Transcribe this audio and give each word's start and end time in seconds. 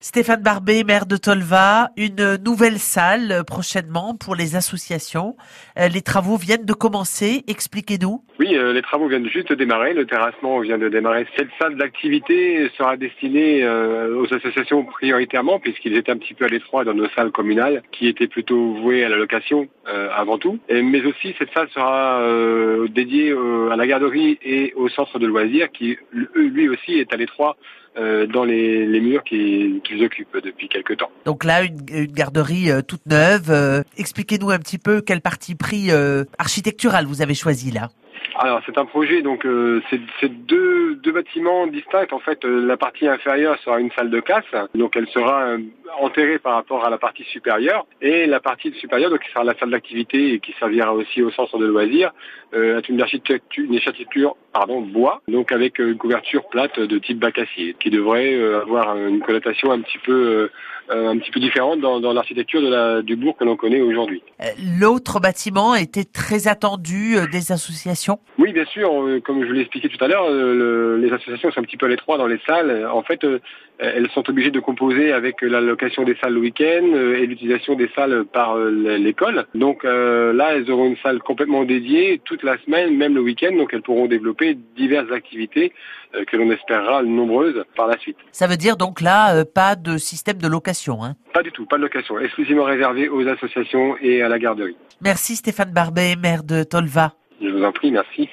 Stéphane 0.00 0.44
Barbet, 0.44 0.84
maire 0.84 1.06
de 1.06 1.16
Tolva, 1.16 1.88
une 1.96 2.36
nouvelle 2.44 2.78
salle 2.78 3.32
euh, 3.32 3.42
prochainement 3.42 4.14
pour 4.14 4.36
les 4.36 4.54
associations. 4.54 5.34
Euh, 5.76 5.88
les 5.88 6.02
travaux 6.02 6.36
viennent 6.36 6.64
de 6.64 6.72
commencer, 6.72 7.42
expliquez-nous. 7.48 8.22
Oui, 8.38 8.56
euh, 8.56 8.72
les 8.72 8.82
travaux 8.82 9.08
viennent 9.08 9.28
juste 9.28 9.48
de 9.48 9.56
démarrer, 9.56 9.94
le 9.94 10.06
terrassement 10.06 10.60
vient 10.60 10.78
de 10.78 10.88
démarrer. 10.88 11.26
Cette 11.36 11.48
salle 11.60 11.76
d'activité 11.76 12.70
sera 12.78 12.96
destinée 12.96 13.68
aux 13.68 14.32
associations 14.32 14.84
prioritairement, 14.84 15.58
puisqu'ils 15.58 15.96
étaient 15.96 16.12
un 16.12 16.16
petit 16.16 16.34
peu 16.34 16.44
à 16.44 16.48
l'étroit 16.48 16.84
dans 16.84 16.94
nos 16.94 17.08
salles 17.16 17.32
communales, 17.32 17.82
qui 17.90 18.06
étaient 18.06 18.28
plutôt 18.28 18.74
vouées 18.74 19.04
à 19.04 19.08
la 19.08 19.16
location 19.16 19.66
avant 20.14 20.38
tout. 20.38 20.60
mais 20.70 21.04
aussi, 21.04 21.34
cette 21.40 21.52
salle 21.52 21.68
sera 21.74 22.22
dédiée 22.88 23.34
à 23.72 23.76
la 23.76 23.86
garderie 23.86 24.38
et 24.42 24.72
au 24.76 24.88
centre 24.88 25.18
de 25.18 25.26
loisirs, 25.26 25.72
qui 25.72 25.98
lui 26.12 26.68
aussi 26.68 27.00
est 27.00 27.12
à 27.12 27.16
l'étroit 27.16 27.56
dans 28.26 28.44
les, 28.44 29.00
murs 29.00 29.24
qui, 29.24 29.80
qu'ils 29.84 30.04
occupent 30.04 30.38
depuis 30.42 30.68
quelques 30.68 30.96
temps. 30.96 31.10
Donc 31.24 31.44
là, 31.44 31.62
une, 31.62 32.06
garderie 32.06 32.70
euh, 32.70 32.82
toute 32.82 33.04
neuve. 33.06 33.50
Euh, 33.50 33.82
expliquez-nous 33.96 34.50
un 34.50 34.58
petit 34.58 34.78
peu 34.78 35.00
quel 35.00 35.20
parti 35.20 35.54
pris 35.54 35.90
euh, 35.90 36.24
architectural 36.38 37.06
vous 37.06 37.22
avez 37.22 37.34
choisi 37.34 37.70
là. 37.70 37.88
Alors 38.40 38.60
c'est 38.66 38.78
un 38.78 38.84
projet, 38.84 39.22
donc 39.22 39.44
euh, 39.44 39.82
c'est 39.90 40.28
deux, 40.28 40.94
deux, 40.96 41.12
bâtiments 41.12 41.66
distincts. 41.66 42.12
En 42.12 42.20
fait, 42.20 42.44
euh, 42.44 42.64
la 42.64 42.76
partie 42.76 43.08
inférieure 43.08 43.58
sera 43.64 43.80
une 43.80 43.90
salle 43.92 44.10
de 44.10 44.20
classe, 44.20 44.44
donc 44.74 44.96
elle 44.96 45.08
sera 45.08 45.42
euh, 45.42 45.58
enterrée 46.00 46.38
par 46.38 46.54
rapport 46.54 46.84
à 46.84 46.90
la 46.90 46.98
partie 46.98 47.24
supérieure. 47.24 47.86
Et 48.00 48.26
la 48.26 48.40
partie 48.40 48.72
supérieure, 48.72 49.10
donc 49.10 49.20
qui 49.20 49.30
sera 49.30 49.44
la 49.44 49.54
salle 49.58 49.70
d'activité 49.70 50.34
et 50.34 50.40
qui 50.40 50.52
servira 50.58 50.94
aussi 50.94 51.22
au 51.22 51.30
centre 51.30 51.58
de 51.58 51.66
loisirs, 51.66 52.12
est 52.52 52.88
une 52.88 53.00
architecture, 53.00 53.64
une 53.64 53.76
architecture 53.76 54.36
pardon, 54.52 54.80
bois, 54.80 55.20
donc 55.28 55.52
avec 55.52 55.78
une 55.78 55.96
couverture 55.96 56.48
plate 56.48 56.80
de 56.80 56.98
type 56.98 57.18
bac 57.18 57.38
acier, 57.38 57.76
qui 57.78 57.90
devrait 57.90 58.42
avoir 58.54 58.96
une 58.96 59.20
connotation 59.20 59.70
un 59.70 59.80
petit 59.80 59.98
peu 59.98 60.50
un 60.90 61.18
petit 61.18 61.30
peu 61.30 61.40
différente 61.40 61.80
dans, 61.80 62.00
dans 62.00 62.12
l'architecture 62.12 63.02
du 63.02 63.16
bourg 63.16 63.36
que 63.36 63.44
l'on 63.44 63.56
connaît 63.56 63.80
aujourd'hui. 63.80 64.22
L'autre 64.80 65.20
bâtiment 65.20 65.74
était 65.74 66.04
très 66.04 66.48
attendu 66.48 67.16
des 67.30 67.52
associations? 67.52 68.18
Oui, 68.38 68.52
bien 68.52 68.64
sûr. 68.66 68.90
Euh, 68.92 69.20
comme 69.20 69.42
je 69.42 69.46
vous 69.46 69.52
l'ai 69.52 69.60
expliqué 69.62 69.88
tout 69.88 70.02
à 70.02 70.08
l'heure, 70.08 70.26
euh, 70.28 70.98
les 70.98 71.12
associations 71.12 71.50
sont 71.50 71.60
un 71.60 71.64
petit 71.64 71.76
peu 71.76 71.86
à 71.86 71.88
l'étroit 71.88 72.18
dans 72.18 72.26
les 72.26 72.40
salles. 72.46 72.86
En 72.86 73.02
fait, 73.02 73.24
euh, 73.24 73.40
elles 73.78 74.08
sont 74.10 74.28
obligées 74.28 74.50
de 74.50 74.60
composer 74.60 75.12
avec 75.12 75.42
la 75.42 75.60
location 75.60 76.04
des 76.04 76.16
salles 76.20 76.34
le 76.34 76.40
week-end 76.40 76.84
et 76.94 77.26
l'utilisation 77.26 77.74
des 77.74 77.88
salles 77.94 78.24
par 78.24 78.56
l'école. 78.56 79.46
Donc 79.54 79.84
là, 79.84 80.52
elles 80.56 80.68
auront 80.68 80.86
une 80.86 80.96
salle 80.96 81.20
complètement 81.20 81.64
dédiée 81.64 82.20
toute 82.24 82.42
la 82.42 82.58
semaine, 82.64 82.96
même 82.96 83.14
le 83.14 83.20
week-end. 83.20 83.54
Donc 83.56 83.70
elles 83.72 83.82
pourront 83.82 84.06
développer 84.06 84.58
diverses 84.76 85.12
activités 85.12 85.72
que 86.26 86.36
l'on 86.36 86.50
espérera 86.50 87.04
nombreuses 87.04 87.62
par 87.76 87.86
la 87.86 87.96
suite. 87.98 88.16
Ça 88.32 88.48
veut 88.48 88.56
dire 88.56 88.76
donc 88.76 89.00
là, 89.00 89.44
pas 89.44 89.76
de 89.76 89.96
système 89.96 90.38
de 90.38 90.48
location 90.78 91.04
hein 91.04 91.14
Pas 91.32 91.42
du 91.42 91.52
tout, 91.52 91.66
pas 91.66 91.76
de 91.76 91.82
location. 91.82 92.18
Exclusivement 92.18 92.64
réservé 92.64 93.08
aux 93.08 93.26
associations 93.26 93.96
et 94.00 94.22
à 94.22 94.28
la 94.28 94.38
garderie. 94.38 94.76
Merci 95.00 95.36
Stéphane 95.36 95.72
Barbet, 95.72 96.16
maire 96.16 96.44
de 96.44 96.62
Tolva. 96.62 97.14
Je 97.40 97.48
vous 97.48 97.62
en 97.62 97.72
prie, 97.72 97.90
merci. 97.90 98.28